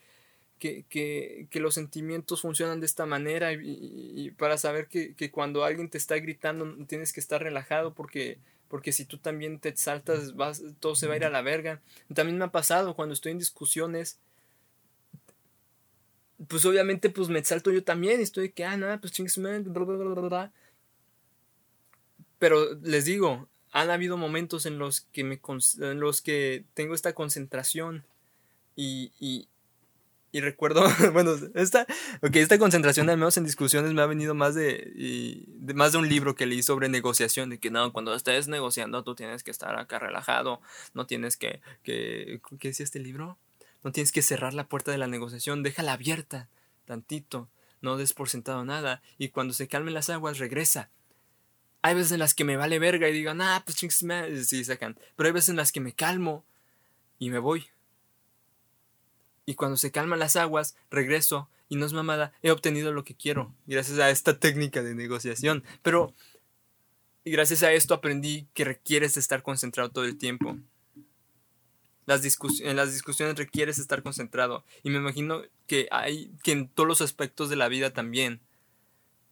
que, 0.58 1.48
los 1.54 1.74
sentimientos 1.74 2.40
funcionan 2.40 2.80
de 2.80 2.86
esta 2.86 3.06
manera 3.06 3.52
y, 3.52 4.30
para 4.38 4.58
saber 4.58 4.88
que, 4.88 5.30
cuando 5.30 5.64
alguien 5.64 5.88
te 5.88 5.98
está 5.98 6.16
gritando 6.16 6.86
tienes 6.86 7.12
que 7.12 7.20
estar 7.20 7.42
relajado 7.42 7.94
porque, 7.94 8.38
porque 8.68 8.92
si 8.92 9.04
tú 9.04 9.18
también 9.18 9.58
te 9.58 9.76
saltas 9.76 10.34
vas, 10.36 10.62
todo 10.80 10.94
se 10.94 11.06
va 11.06 11.14
a 11.14 11.16
ir 11.16 11.24
a 11.24 11.30
la 11.30 11.42
verga. 11.42 11.80
También 12.14 12.38
me 12.38 12.44
ha 12.44 12.52
pasado 12.52 12.94
cuando 12.94 13.14
estoy 13.14 13.32
en 13.32 13.38
discusiones 13.38 14.18
pues 16.48 16.64
obviamente 16.64 17.10
pues 17.10 17.28
me 17.28 17.44
salto 17.44 17.70
yo 17.70 17.84
también 17.84 18.20
y 18.20 18.24
estoy 18.24 18.50
que 18.50 18.64
ah 18.64 18.76
nada 18.76 19.00
pues 19.00 19.12
chingues 19.12 19.38
pero 22.38 22.74
les 22.82 23.04
digo 23.04 23.48
han 23.70 23.88
habido 23.90 24.16
momentos 24.16 24.66
en 24.66 24.78
los 24.78 25.02
que 25.12 25.22
que 26.20 26.64
tengo 26.74 26.94
esta 26.94 27.14
concentración 27.14 28.04
y 28.76 29.46
recuerdo, 30.40 30.84
bueno, 31.12 31.36
esta, 31.54 31.86
okay, 32.20 32.42
esta 32.42 32.58
concentración, 32.58 33.08
al 33.08 33.16
menos 33.16 33.36
en 33.36 33.44
discusiones, 33.44 33.92
me 33.92 34.02
ha 34.02 34.06
venido 34.06 34.34
más 34.34 34.56
de, 34.56 35.46
más 35.74 35.92
de 35.92 35.98
un 35.98 36.08
libro 36.08 36.34
que 36.34 36.46
leí 36.46 36.62
sobre 36.62 36.88
negociación, 36.88 37.50
de 37.50 37.58
que 37.58 37.70
no, 37.70 37.92
cuando 37.92 38.14
estés 38.14 38.48
negociando 38.48 39.04
tú 39.04 39.14
tienes 39.14 39.44
que 39.44 39.52
estar 39.52 39.78
acá 39.78 40.00
relajado, 40.00 40.60
no 40.92 41.06
tienes 41.06 41.36
que, 41.36 41.60
que, 41.82 42.40
¿qué 42.58 42.68
decía 42.68 42.84
este 42.84 42.98
libro? 42.98 43.38
No 43.84 43.92
tienes 43.92 44.10
que 44.10 44.22
cerrar 44.22 44.54
la 44.54 44.66
puerta 44.66 44.90
de 44.90 44.98
la 44.98 45.06
negociación, 45.06 45.62
déjala 45.62 45.92
abierta, 45.92 46.48
tantito, 46.84 47.48
no 47.80 47.96
des 47.96 48.12
por 48.12 48.28
sentado 48.28 48.64
nada, 48.64 49.02
y 49.18 49.28
cuando 49.28 49.54
se 49.54 49.68
calmen 49.68 49.94
las 49.94 50.10
aguas, 50.10 50.38
regresa. 50.38 50.90
Hay 51.82 51.94
veces 51.94 52.12
en 52.12 52.18
las 52.18 52.34
que 52.34 52.44
me 52.44 52.56
vale 52.56 52.78
verga 52.78 53.08
y 53.08 53.12
digan, 53.12 53.40
ah, 53.40 53.62
pues 53.64 53.76
chings, 53.76 54.04
sí, 54.46 54.64
sacan, 54.64 54.98
pero 55.16 55.28
hay 55.28 55.32
veces 55.32 55.50
en 55.50 55.56
las 55.56 55.70
que 55.70 55.80
me 55.80 55.92
calmo 55.92 56.44
y 57.18 57.30
me 57.30 57.38
voy 57.38 57.66
y 59.46 59.54
cuando 59.54 59.76
se 59.76 59.90
calman 59.90 60.18
las 60.18 60.36
aguas, 60.36 60.76
regreso 60.90 61.48
y 61.68 61.76
no 61.76 61.86
es 61.86 61.92
mamada, 61.92 62.32
he 62.42 62.50
obtenido 62.50 62.92
lo 62.92 63.04
que 63.04 63.14
quiero 63.14 63.54
gracias 63.66 63.98
a 63.98 64.10
esta 64.10 64.38
técnica 64.38 64.82
de 64.82 64.94
negociación. 64.94 65.64
Pero 65.82 66.14
gracias 67.24 67.62
a 67.62 67.72
esto 67.72 67.94
aprendí 67.94 68.46
que 68.54 68.64
requieres 68.64 69.16
estar 69.16 69.42
concentrado 69.42 69.90
todo 69.90 70.04
el 70.04 70.18
tiempo. 70.18 70.56
Las 72.06 72.22
en 72.60 72.76
las 72.76 72.92
discusiones 72.92 73.36
requieres 73.36 73.78
estar 73.78 74.02
concentrado. 74.02 74.64
Y 74.82 74.90
me 74.90 74.98
imagino 74.98 75.42
que 75.66 75.88
hay 75.90 76.30
que 76.42 76.52
en 76.52 76.68
todos 76.68 76.86
los 76.86 77.00
aspectos 77.00 77.48
de 77.48 77.56
la 77.56 77.68
vida 77.68 77.92
también. 77.92 78.40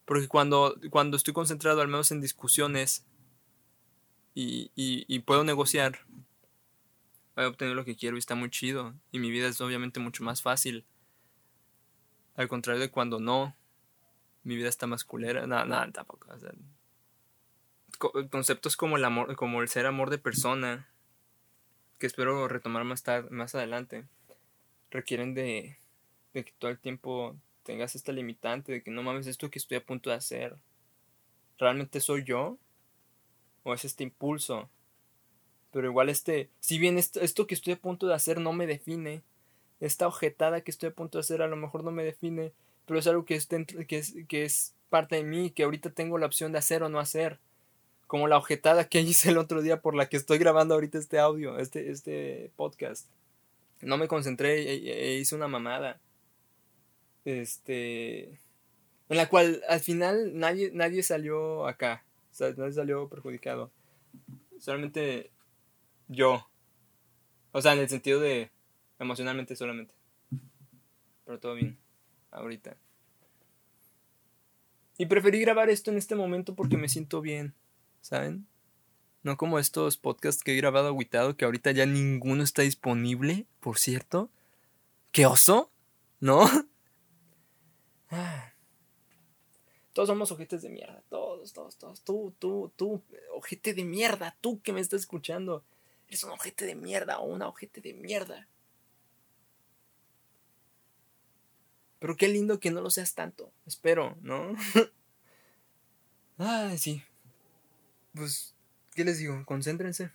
Porque 0.07 0.27
cuando, 0.27 0.77
cuando 0.91 1.17
estoy 1.17 1.35
concentrado, 1.35 1.83
al 1.83 1.89
menos 1.89 2.11
en 2.13 2.21
discusiones, 2.21 3.05
y, 4.35 4.71
y 4.75 5.19
puedo 5.21 5.45
negociar, 5.45 6.07
he 7.37 7.45
obtenido 7.45 7.75
lo 7.75 7.85
que 7.85 7.97
quiero 7.97 8.17
y 8.17 8.19
está 8.19 8.35
muy 8.35 8.51
chido. 8.51 8.95
Y 9.11 9.19
mi 9.19 9.31
vida 9.31 9.49
es 9.49 9.61
obviamente 9.61 10.01
mucho 10.01 10.25
más 10.25 10.43
fácil. 10.43 10.85
Al 12.35 12.49
contrario 12.49 12.81
de 12.81 12.91
cuando 12.91 13.21
no, 13.21 13.57
mi 14.43 14.57
vida 14.57 14.69
está 14.69 14.87
más 14.87 15.05
culera. 15.05 15.47
Nada, 15.47 15.65
nada, 15.65 15.91
tampoco. 15.93 16.29
conceptos 18.31 18.77
como 18.77 18.97
el 18.97 19.05
amor, 19.05 19.35
como 19.37 19.63
el 19.63 19.69
ser 19.69 19.87
amor 19.87 20.11
de 20.11 20.19
persona, 20.19 20.89
que 21.99 22.07
espero 22.07 22.49
retomar 22.49 22.85
más 22.85 23.03
tarde, 23.03 23.31
más 23.31 23.55
adelante. 23.55 24.07
requieren 24.91 25.35
de, 25.35 25.79
de 26.35 26.45
que 26.45 26.53
todo 26.59 26.71
el 26.71 26.79
tiempo 26.79 27.37
tengas 27.63 27.95
esta 27.95 28.13
limitante 28.13 28.73
de 28.73 28.83
que 28.83 28.91
no 28.91 29.03
mames 29.03 29.27
esto 29.27 29.51
que 29.51 29.59
estoy 29.59 29.79
a 29.79 29.85
punto 29.85 30.11
de 30.11 30.17
hacer. 30.17 30.57
¿Realmente 31.59 32.01
soy 32.01 32.25
yo? 32.25 32.59
¿O 33.63 33.73
es 33.73 33.85
este 33.85 34.03
impulso? 34.03 34.69
Pero 35.73 35.89
igual 35.89 36.09
este, 36.09 36.51
si 36.61 36.79
bien 36.79 36.99
esto, 36.99 37.21
esto 37.21 37.47
que 37.47 37.55
estoy 37.55 37.73
a 37.73 37.81
punto 37.81 38.07
de 38.07 38.15
hacer 38.15 38.39
no 38.39 38.53
me 38.53 38.67
define, 38.67 39.23
esta 39.81 40.07
ojetada 40.07 40.61
que 40.61 40.71
estoy 40.71 40.91
a 40.91 40.95
punto 40.95 41.19
de 41.19 41.21
hacer 41.21 41.43
a 41.43 41.49
lo 41.49 41.57
mejor 41.57 41.83
no 41.83 41.91
me 41.91 42.05
define, 42.05 42.53
pero 42.87 43.01
es 43.01 43.07
algo 43.07 43.25
que 43.25 43.35
es, 43.35 43.49
que 43.49 43.99
es, 43.99 44.15
que 44.29 44.45
es 44.45 44.75
parte 44.91 45.17
de 45.17 45.25
mí, 45.25 45.51
que 45.51 45.65
ahorita 45.65 45.91
tengo 45.91 46.19
la 46.19 46.27
opción 46.27 46.53
de 46.53 46.59
hacer 46.59 46.83
o 46.83 46.89
no 46.89 47.01
hacer. 47.01 47.41
Como 48.07 48.29
la 48.29 48.37
ojetada 48.37 48.89
que 48.89 49.01
hice 49.01 49.31
el 49.31 49.39
otro 49.39 49.63
día 49.63 49.81
por 49.81 49.97
la 49.97 50.09
que 50.09 50.19
estoy 50.19 50.39
grabando 50.39 50.75
ahorita 50.75 50.99
este 50.99 51.19
audio, 51.19 51.59
este, 51.59 51.91
este 51.91 52.53
podcast. 52.55 53.09
No 53.81 53.97
me 53.99 54.07
concentré 54.07 54.63
e, 54.63 55.15
e 55.15 55.17
hice 55.17 55.35
una 55.35 55.49
mamada. 55.49 55.99
Este. 57.25 58.39
En 59.09 59.17
la 59.17 59.29
cual 59.29 59.63
al 59.69 59.81
final 59.81 60.39
nadie, 60.39 60.71
nadie 60.73 61.03
salió 61.03 61.67
acá. 61.67 62.05
O 62.31 62.35
sea, 62.35 62.53
nadie 62.57 62.73
salió 62.73 63.09
perjudicado. 63.09 63.73
Solamente 64.61 65.32
yo. 66.09 66.49
O 67.53 67.61
sea, 67.61 67.75
en 67.75 67.81
el 67.81 67.89
sentido 67.89 68.21
de 68.21 68.51
emocionalmente 68.99 69.57
solamente. 69.57 69.95
Pero 71.25 71.39
todo 71.39 71.55
bien. 71.55 71.79
Ahorita. 72.31 72.77
Y 74.99 75.07
preferí 75.07 75.41
grabar 75.41 75.71
esto 75.71 75.91
en 75.91 75.99
este 75.99 76.15
momento 76.15 76.55
porque 76.55 76.77
me 76.77 76.89
siento 76.89 77.21
bien. 77.21 77.55
¿Saben? 78.01 78.47
No 79.23 79.37
como 79.37 79.59
estos 79.59 79.97
podcasts 79.97 80.43
que 80.43 80.53
he 80.53 80.57
grabado 80.57 80.89
aguitado 80.89 81.37
que 81.37 81.45
ahorita 81.45 81.71
ya 81.71 81.87
ninguno 81.87 82.43
está 82.43 82.63
disponible, 82.63 83.47
por 83.61 83.79
cierto. 83.79 84.31
¿Qué 85.13 85.27
oso? 85.27 85.71
¿No? 86.21 86.45
Todos 89.93 90.09
somos 90.09 90.33
ojetes 90.33 90.63
de 90.63 90.71
mierda. 90.71 91.03
Todos, 91.09 91.53
todos, 91.53 91.77
todos. 91.77 92.03
Tú, 92.03 92.35
tú, 92.39 92.73
tú, 92.77 93.03
ojete 93.35 93.75
de 93.75 93.85
mierda. 93.85 94.37
Tú 94.41 94.61
que 94.63 94.73
me 94.73 94.81
estás 94.81 95.01
escuchando. 95.01 95.65
Eres 96.13 96.25
un 96.25 96.33
ojete 96.33 96.67
de 96.67 96.75
mierda 96.75 97.21
o 97.21 97.25
una 97.25 97.49
ojete 97.49 97.81
de 97.81 97.95
mierda. 97.95 98.47
Pero 102.01 102.19
qué 102.19 102.29
lindo 102.29 102.61
que 102.61 102.71
no 102.71 102.83
lo 102.83 102.91
seas 102.91 103.15
tanto. 103.15 103.51
Espero, 103.65 104.19
¿no? 104.21 104.55
Ay, 106.37 106.77
sí. 106.77 107.03
Pues, 108.13 108.55
¿qué 108.95 109.07
les 109.07 109.21
digo? 109.21 109.43
Concéntrense. 109.47 110.11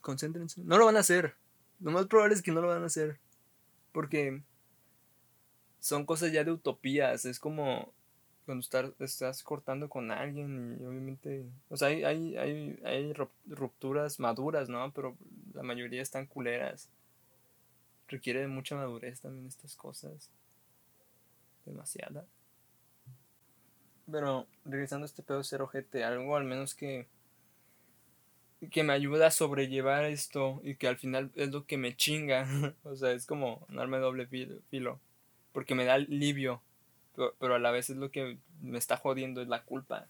Concéntrense. 0.00 0.62
No 0.64 0.78
lo 0.78 0.86
van 0.86 0.96
a 0.96 1.00
hacer. 1.00 1.36
Lo 1.80 1.90
más 1.90 2.06
probable 2.06 2.34
es 2.34 2.40
que 2.40 2.52
no 2.52 2.62
lo 2.62 2.68
van 2.68 2.84
a 2.84 2.86
hacer. 2.86 3.20
Porque 3.92 4.42
son 5.78 6.06
cosas 6.06 6.32
ya 6.32 6.42
de 6.42 6.52
utopías. 6.52 7.26
Es 7.26 7.38
como 7.38 7.92
cuando 8.44 8.66
estás 8.98 9.42
cortando 9.42 9.88
con 9.88 10.10
alguien 10.10 10.78
y 10.80 10.84
obviamente, 10.84 11.46
o 11.68 11.76
sea, 11.76 11.88
hay, 11.88 12.04
hay, 12.04 12.36
hay, 12.36 12.80
hay 12.84 13.12
rupturas 13.46 14.18
maduras, 14.18 14.68
¿no? 14.68 14.92
Pero 14.92 15.16
la 15.54 15.62
mayoría 15.62 16.02
están 16.02 16.26
culeras. 16.26 16.88
Requiere 18.08 18.46
mucha 18.48 18.74
madurez 18.74 19.20
también 19.20 19.46
estas 19.46 19.76
cosas. 19.76 20.30
Demasiada. 21.64 22.26
Pero 24.10 24.46
regresando 24.64 25.04
a 25.04 25.06
este 25.06 25.22
pedo 25.22 25.44
ser 25.44 25.62
ojete, 25.62 26.04
algo 26.04 26.36
al 26.36 26.44
menos 26.44 26.74
que 26.74 27.06
que 28.70 28.84
me 28.84 28.92
ayuda 28.92 29.26
a 29.26 29.30
sobrellevar 29.32 30.04
esto 30.04 30.60
y 30.62 30.76
que 30.76 30.86
al 30.86 30.96
final 30.96 31.32
es 31.34 31.50
lo 31.50 31.66
que 31.66 31.78
me 31.78 31.96
chinga. 31.96 32.46
o 32.84 32.94
sea, 32.96 33.12
es 33.12 33.26
como 33.26 33.66
un 33.68 33.78
arma 33.78 33.96
de 33.96 34.02
doble 34.02 34.26
filo. 34.70 35.00
Porque 35.52 35.74
me 35.74 35.84
da 35.84 35.94
alivio 35.94 36.62
pero, 37.14 37.54
a 37.54 37.58
la 37.58 37.70
vez 37.70 37.90
es 37.90 37.96
lo 37.96 38.10
que 38.10 38.38
me 38.60 38.78
está 38.78 38.96
jodiendo, 38.96 39.42
es 39.42 39.48
la 39.48 39.64
culpa. 39.64 40.08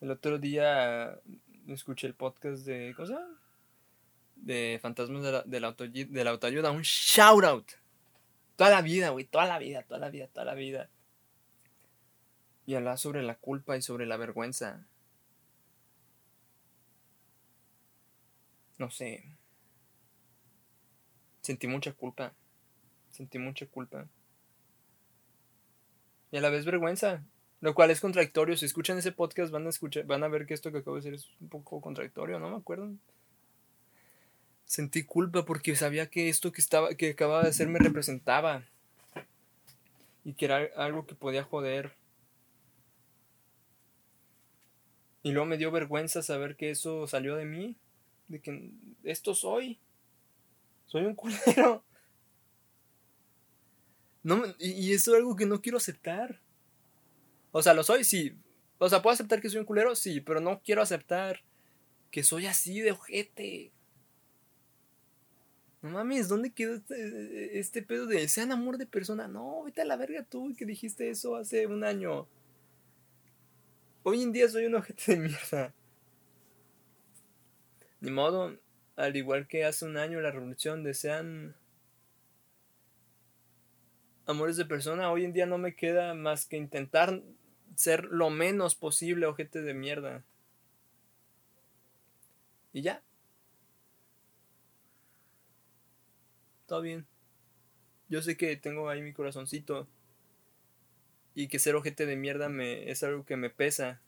El 0.00 0.10
otro 0.10 0.38
día 0.38 1.20
escuché 1.68 2.06
el 2.06 2.14
podcast 2.14 2.64
de. 2.66 2.94
¿Cosa? 2.96 3.26
De 4.34 4.78
Fantasmas 4.82 5.22
de 5.22 5.32
la, 5.32 5.42
de 5.42 5.60
la, 5.60 5.72
de 5.72 6.24
la 6.24 6.30
autoayuda. 6.30 6.72
Un 6.72 6.82
shout 6.82 7.44
out. 7.44 7.70
Toda 8.56 8.70
la 8.70 8.82
vida, 8.82 9.10
güey. 9.10 9.24
Toda 9.24 9.46
la 9.46 9.58
vida, 9.58 9.82
toda 9.84 10.00
la 10.00 10.10
vida, 10.10 10.26
toda 10.26 10.44
la 10.44 10.54
vida. 10.54 10.90
Y 12.66 12.74
habla 12.74 12.96
sobre 12.96 13.22
la 13.22 13.36
culpa 13.36 13.76
y 13.76 13.82
sobre 13.82 14.06
la 14.06 14.16
vergüenza. 14.16 14.84
No 18.78 18.90
sé. 18.90 19.24
Sentí 21.40 21.68
mucha 21.68 21.92
culpa. 21.92 22.34
Sentí 23.12 23.38
mucha 23.38 23.66
culpa 23.66 24.08
y 26.34 26.36
a 26.36 26.40
la 26.40 26.50
vez 26.50 26.64
vergüenza, 26.64 27.22
lo 27.60 27.76
cual 27.76 27.92
es 27.92 28.00
contradictorio. 28.00 28.56
Si 28.56 28.66
escuchan 28.66 28.98
ese 28.98 29.12
podcast 29.12 29.52
van 29.52 29.66
a 29.66 29.68
escuchar, 29.68 30.04
van 30.04 30.24
a 30.24 30.28
ver 30.28 30.46
que 30.46 30.54
esto 30.54 30.72
que 30.72 30.78
acabo 30.78 30.96
de 30.96 31.02
decir 31.02 31.14
es 31.14 31.30
un 31.40 31.48
poco 31.48 31.80
contradictorio, 31.80 32.40
¿no? 32.40 32.50
Me 32.50 32.56
acuerdo. 32.56 32.90
Sentí 34.64 35.04
culpa 35.04 35.44
porque 35.44 35.76
sabía 35.76 36.10
que 36.10 36.28
esto 36.28 36.50
que 36.50 36.60
estaba, 36.60 36.92
que 36.96 37.10
acababa 37.10 37.44
de 37.44 37.50
hacer 37.50 37.68
me 37.68 37.78
representaba. 37.78 38.64
Y 40.24 40.32
que 40.32 40.46
era 40.46 40.68
algo 40.76 41.06
que 41.06 41.14
podía 41.14 41.44
joder. 41.44 41.94
Y 45.22 45.30
luego 45.30 45.46
me 45.46 45.56
dio 45.56 45.70
vergüenza 45.70 46.20
saber 46.20 46.56
que 46.56 46.70
eso 46.70 47.06
salió 47.06 47.36
de 47.36 47.44
mí. 47.44 47.76
De 48.26 48.40
que 48.40 48.72
esto 49.04 49.36
soy. 49.36 49.78
Soy 50.86 51.04
un 51.04 51.14
culero. 51.14 51.84
No, 54.24 54.42
y, 54.58 54.92
eso 54.94 55.12
es 55.12 55.18
algo 55.18 55.36
que 55.36 55.46
no 55.46 55.60
quiero 55.60 55.76
aceptar. 55.78 56.40
O 57.52 57.62
sea, 57.62 57.74
lo 57.74 57.84
soy, 57.84 58.04
sí. 58.04 58.34
O 58.78 58.88
sea, 58.88 59.02
puedo 59.02 59.12
aceptar 59.12 59.40
que 59.40 59.50
soy 59.50 59.60
un 59.60 59.66
culero, 59.66 59.94
sí, 59.94 60.20
pero 60.20 60.40
no 60.40 60.60
quiero 60.64 60.82
aceptar 60.82 61.42
que 62.10 62.24
soy 62.24 62.46
así 62.46 62.80
de 62.80 62.92
ojete. 62.92 63.70
No 65.82 65.90
mames, 65.90 66.28
¿dónde 66.28 66.50
quedó 66.50 66.74
este, 66.74 67.58
este 67.58 67.82
pedo 67.82 68.06
de 68.06 68.26
sean 68.28 68.50
amor 68.50 68.78
de 68.78 68.86
persona? 68.86 69.28
No, 69.28 69.62
vete 69.64 69.82
a 69.82 69.84
la 69.84 69.96
verga 69.96 70.24
tú 70.24 70.54
que 70.56 70.64
dijiste 70.64 71.10
eso 71.10 71.36
hace 71.36 71.66
un 71.66 71.84
año. 71.84 72.26
Hoy 74.02 74.22
en 74.22 74.32
día 74.32 74.48
soy 74.48 74.64
un 74.64 74.76
ojete 74.76 75.16
de 75.16 75.18
mierda. 75.18 75.74
Ni 78.00 78.10
modo, 78.10 78.56
al 78.96 79.16
igual 79.16 79.46
que 79.46 79.64
hace 79.64 79.84
un 79.84 79.98
año 79.98 80.20
la 80.20 80.30
revolución 80.30 80.82
desean 80.82 81.54
amores 84.26 84.56
de 84.56 84.64
persona, 84.64 85.10
hoy 85.10 85.24
en 85.24 85.32
día 85.32 85.46
no 85.46 85.58
me 85.58 85.74
queda 85.74 86.14
más 86.14 86.46
que 86.46 86.56
intentar 86.56 87.22
ser 87.74 88.04
lo 88.04 88.30
menos 88.30 88.74
posible 88.74 89.26
ojete 89.26 89.62
de 89.62 89.74
mierda. 89.74 90.24
Y 92.72 92.82
ya. 92.82 93.02
Todo 96.66 96.80
bien. 96.82 97.06
Yo 98.08 98.22
sé 98.22 98.36
que 98.36 98.56
tengo 98.56 98.88
ahí 98.88 99.02
mi 99.02 99.12
corazoncito. 99.12 99.86
Y 101.34 101.48
que 101.48 101.58
ser 101.58 101.74
ojete 101.74 102.06
de 102.06 102.16
mierda 102.16 102.48
me, 102.48 102.90
es 102.90 103.02
algo 103.02 103.24
que 103.24 103.36
me 103.36 103.50
pesa. 103.50 104.00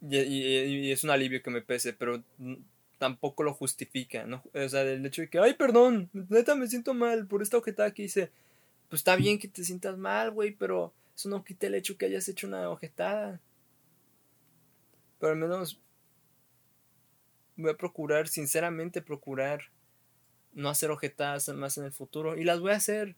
Y, 0.00 0.18
y, 0.18 0.90
es 0.90 1.04
un 1.04 1.10
alivio 1.10 1.42
que 1.42 1.50
me 1.50 1.62
pese, 1.62 1.92
pero 1.92 2.24
tampoco 3.02 3.42
lo 3.42 3.52
justifica, 3.52 4.26
¿no? 4.26 4.44
O 4.54 4.68
sea, 4.68 4.82
el 4.82 5.04
hecho 5.04 5.22
de 5.22 5.28
que, 5.28 5.40
ay, 5.40 5.54
perdón, 5.54 6.08
neta 6.12 6.54
me 6.54 6.68
siento 6.68 6.94
mal 6.94 7.26
por 7.26 7.42
esta 7.42 7.58
ojetada 7.58 7.92
que 7.92 8.04
hice. 8.04 8.30
Pues 8.88 9.00
está 9.00 9.16
bien 9.16 9.40
que 9.40 9.48
te 9.48 9.64
sientas 9.64 9.98
mal, 9.98 10.30
güey, 10.30 10.52
pero 10.52 10.92
eso 11.12 11.28
no 11.28 11.42
quita 11.42 11.66
el 11.66 11.74
hecho 11.74 11.98
que 11.98 12.06
hayas 12.06 12.28
hecho 12.28 12.46
una 12.46 12.70
ojetada. 12.70 13.40
Pero 15.18 15.32
al 15.32 15.38
menos 15.40 15.80
voy 17.56 17.72
a 17.72 17.76
procurar, 17.76 18.28
sinceramente 18.28 19.02
procurar 19.02 19.62
no 20.52 20.68
hacer 20.68 20.92
ojetadas 20.92 21.48
más 21.48 21.78
en 21.78 21.86
el 21.86 21.92
futuro. 21.92 22.36
Y 22.36 22.44
las 22.44 22.60
voy 22.60 22.70
a 22.70 22.76
hacer. 22.76 23.16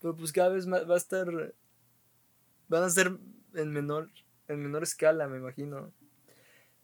Pero 0.00 0.14
pues 0.14 0.30
cada 0.30 0.50
vez 0.50 0.70
va 0.70 0.94
a 0.94 0.96
estar... 0.96 1.26
Van 2.68 2.84
a 2.84 2.88
ser 2.88 3.18
en 3.54 3.72
menor, 3.72 4.10
en 4.46 4.62
menor 4.62 4.84
escala, 4.84 5.26
me 5.26 5.38
imagino. 5.38 5.90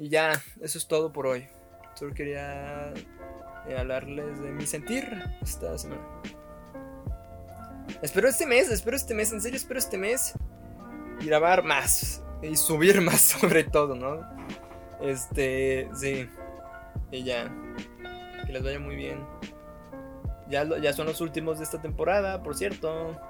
Y 0.03 0.09
ya, 0.09 0.43
eso 0.61 0.79
es 0.79 0.89
todo 0.89 1.13
por 1.13 1.29
hoy. 1.29 1.47
Solo 1.95 2.13
quería 2.13 2.93
eh, 3.69 3.77
hablarles 3.79 4.43
de 4.43 4.51
mi 4.51 4.67
sentir 4.67 5.07
esta 5.41 5.79
semana. 5.79 6.03
Espero 8.03 8.29
este 8.29 8.45
mes, 8.45 8.69
espero 8.69 8.97
este 8.97 9.15
mes, 9.15 9.33
en 9.33 9.41
serio 9.41 9.57
espero 9.57 9.79
este 9.79 9.99
mes 9.99 10.35
grabar 11.21 11.63
más 11.63 12.21
y 12.43 12.57
subir 12.57 13.01
más 13.01 13.21
sobre 13.21 13.63
todo, 13.63 13.95
¿no? 13.95 14.27
Este, 15.01 15.89
sí. 15.95 16.29
Y 17.13 17.23
ya. 17.23 17.49
Que 18.45 18.53
les 18.53 18.65
vaya 18.65 18.81
muy 18.81 18.97
bien. 18.97 19.25
Ya, 20.49 20.65
ya 20.81 20.93
son 20.95 21.07
los 21.07 21.21
últimos 21.21 21.59
de 21.59 21.65
esta 21.65 21.81
temporada, 21.81 22.43
por 22.43 22.57
cierto. 22.57 23.21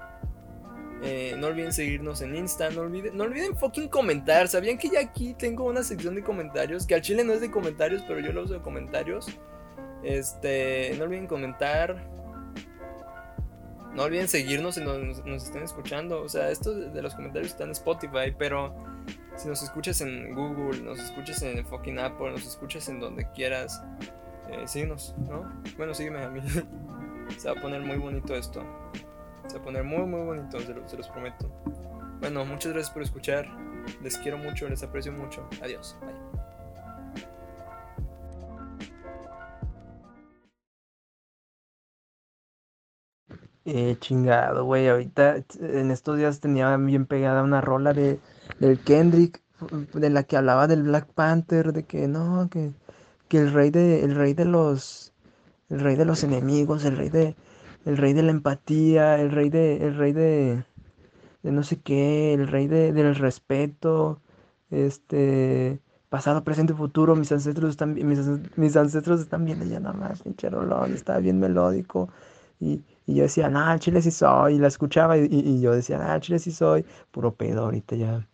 Eh, 1.02 1.35
no 1.37 1.49
olviden 1.49 1.73
seguirnos 1.73 2.23
en 2.23 2.37
Insta. 2.37 2.71
No 2.71 2.82
olviden, 2.82 3.16
no 3.16 3.25
olviden 3.25 3.56
fucking 3.56 3.88
comentar. 3.88 4.49
¿Sabían 4.49 4.78
que 4.78 4.88
ya 4.88 5.00
aquí 5.00 5.35
tengo 5.35 5.64
una 5.64 5.82
sección 5.82 6.14
de 6.14 6.23
comentarios? 6.23 6.87
Que 6.87 6.94
al 6.94 7.02
chile 7.02 7.25
no 7.25 7.32
es 7.32 7.40
de 7.40 7.50
comentarios, 7.50 8.02
pero 8.06 8.21
yo 8.21 8.32
lo 8.32 8.44
uso 8.44 8.54
de 8.54 8.61
comentarios. 8.61 9.26
Este, 10.02 10.94
no 10.99 11.04
olviden 11.04 11.26
comentar. 11.26 12.09
No 13.94 14.04
olviden 14.04 14.28
seguirnos 14.28 14.76
si 14.76 14.80
nos, 14.80 15.25
nos 15.25 15.44
estén 15.44 15.62
escuchando. 15.62 16.23
O 16.23 16.28
sea, 16.28 16.50
esto 16.50 16.73
de 16.73 17.02
los 17.02 17.14
comentarios 17.14 17.52
está 17.52 17.64
en 17.64 17.73
Spotify, 17.73 18.35
pero 18.38 18.75
si 19.37 19.49
nos 19.49 19.62
escuchas 19.62 20.00
en 20.00 20.35
Google, 20.35 20.80
nos 20.82 20.99
escuchas 20.99 21.42
en 21.42 21.64
fucking 21.66 21.99
Apple, 21.99 22.30
nos 22.30 22.47
escuchas 22.47 22.88
en 22.88 23.00
donde 23.00 23.26
quieras, 23.32 23.82
eh, 24.50 24.66
síguenos, 24.66 25.14
¿no? 25.28 25.50
Bueno, 25.76 25.94
sígueme 25.94 26.23
a 26.23 26.28
mí. 26.28 26.40
Se 27.37 27.49
va 27.50 27.59
a 27.59 27.62
poner 27.62 27.80
muy 27.80 27.97
bonito 27.97 28.35
esto. 28.35 28.64
A 29.54 29.62
poner 29.62 29.85
muy, 29.85 30.06
muy 30.06 30.23
bonito, 30.23 30.59
se, 30.61 30.97
los 30.97 31.09
prometo. 31.09 31.50
Bueno, 32.21 32.44
muchas 32.44 32.73
gracias 32.73 32.92
por 32.92 33.02
escuchar. 33.02 33.47
Les 34.02 34.16
quiero 34.18 34.38
mucho, 34.38 34.68
les 34.68 34.82
aprecio 34.82 35.12
mucho. 35.12 35.49
Adiós. 35.62 35.97
Bye. 36.00 36.14
Eh, 43.64 43.97
chingado, 44.00 44.64
güey. 44.64 44.88
Ahorita 44.88 45.44
en 45.61 45.90
estos 45.90 46.16
días 46.16 46.40
tenía 46.40 46.76
bien 46.76 47.06
pegada 47.06 47.42
una 47.42 47.61
rola 47.61 47.92
de 47.92 48.18
del 48.59 48.78
Kendrick, 48.80 49.40
de 49.92 50.11
la 50.11 50.25
que 50.25 50.37
hablaba 50.37 50.66
del 50.66 50.82
Black 50.82 51.06
Panther, 51.12 51.73
de 51.73 51.85
que 51.85 52.09
no, 52.09 52.49
que, 52.50 52.73
que 53.28 53.38
el 53.38 53.52
rey 53.52 53.71
de, 53.71 54.04
el 54.04 54.14
rey 54.14 54.35
de 54.35 54.44
los, 54.44 55.12
el 55.68 55.80
rey 55.80 55.97
de 55.97 56.04
los 56.04 56.25
enemigos, 56.25 56.85
el 56.85 56.97
rey 56.97 57.11
de, 57.11 57.37
el 57.84 57.96
rey 57.96 58.12
de 58.12 58.22
la 58.22 58.30
empatía, 58.32 59.20
el 59.20 59.30
rey 59.30 59.50
de, 59.50 59.86
el 59.86 59.96
rey 59.96 60.12
de, 60.12 60.64
de 61.42 61.52
no 61.52 61.62
sé 61.62 61.80
qué, 61.80 62.34
el 62.34 62.48
rey 62.48 62.66
de, 62.68 62.92
del 62.92 63.14
respeto, 63.16 64.20
este, 64.70 65.80
pasado, 66.08 66.44
presente, 66.44 66.74
futuro, 66.74 67.16
mis 67.16 67.32
ancestros 67.32 67.70
están, 67.70 67.94
mis, 67.94 68.20
mis 68.56 68.76
ancestros 68.76 69.20
están 69.20 69.44
bien 69.44 69.62
allá 69.62 69.80
nada 69.80 69.94
más, 69.96 70.22
pinche 70.22 70.50
rolón, 70.50 70.94
estaba 70.94 71.18
bien 71.20 71.40
melódico, 71.40 72.10
y, 72.60 72.82
y 73.06 73.14
yo 73.16 73.24
decía, 73.24 73.48
nah, 73.50 73.78
chile 73.78 74.02
sí 74.02 74.10
soy. 74.12 74.54
Y 74.56 74.58
la 74.58 74.68
escuchaba 74.68 75.18
y, 75.18 75.26
y 75.30 75.60
yo 75.60 75.72
decía, 75.74 75.98
nah, 75.98 76.18
chile 76.20 76.38
sí 76.38 76.52
soy. 76.52 76.84
Puro 77.10 77.34
pedo, 77.34 77.64
ahorita 77.64 77.96
ya. 77.96 78.28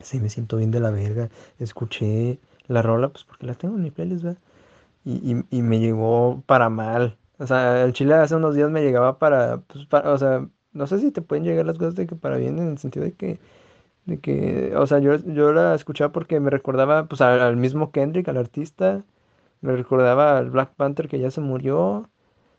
Sí, 0.00 0.20
me 0.20 0.28
siento 0.30 0.56
bien 0.56 0.70
de 0.70 0.80
la 0.80 0.90
verga. 0.90 1.28
Escuché 1.58 2.38
la 2.68 2.82
rola, 2.82 3.08
pues 3.10 3.24
porque 3.24 3.46
la 3.46 3.54
tengo 3.54 3.76
en 3.76 3.82
mi 3.82 3.90
playlist, 3.90 4.22
¿verdad? 4.24 4.40
Y, 5.04 5.36
y 5.50 5.62
me 5.62 5.80
llegó 5.80 6.42
para 6.46 6.70
mal. 6.70 7.17
O 7.38 7.46
sea, 7.46 7.84
el 7.84 7.92
chile 7.92 8.14
hace 8.14 8.34
unos 8.36 8.54
días 8.54 8.70
me 8.70 8.82
llegaba 8.82 9.18
para, 9.18 9.58
pues, 9.62 9.86
para, 9.86 10.12
o 10.12 10.18
sea, 10.18 10.48
no 10.72 10.86
sé 10.86 10.98
si 10.98 11.10
te 11.12 11.22
pueden 11.22 11.44
llegar 11.44 11.66
las 11.66 11.78
cosas 11.78 11.94
de 11.94 12.06
que 12.06 12.16
para 12.16 12.36
bien, 12.36 12.58
en 12.58 12.68
el 12.72 12.78
sentido 12.78 13.04
de 13.04 13.12
que, 13.14 13.38
de 14.06 14.20
que, 14.20 14.74
o 14.76 14.86
sea, 14.86 14.98
yo, 15.00 15.16
yo 15.16 15.52
la 15.52 15.74
escuchaba 15.74 16.12
porque 16.12 16.40
me 16.40 16.50
recordaba, 16.50 17.06
pues, 17.08 17.20
al, 17.22 17.56
mismo 17.56 17.92
Kendrick, 17.92 18.28
al 18.28 18.38
artista, 18.38 19.04
me 19.62 19.76
recordaba 19.76 20.38
al 20.38 20.50
Black 20.50 20.74
Panther 20.76 21.08
que 21.08 21.20
ya 21.20 21.30
se 21.30 21.40
murió, 21.42 22.08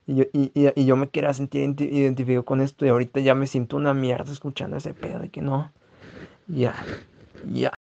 y 0.08 0.16
yo, 0.16 0.26
y, 0.34 0.52
y, 0.56 0.70
y 0.76 0.86
yo 0.86 0.96
me 0.98 1.10
quería 1.10 1.34
sentir 1.34 1.76
identificado 1.82 2.46
con 2.46 2.62
esto 2.62 2.86
y 2.86 2.90
ahorita 2.90 3.20
ya 3.22 3.36
me 3.36 3.48
siento 3.48 3.78
una 3.78 3.94
mierda 3.94 4.32
escuchando 4.32 4.78
ese 4.78 4.94
pedo 4.94 5.20
de 5.20 5.30
que 5.30 5.42
no. 5.42 5.72
Ya, 6.48 6.76
ya. 7.44 7.68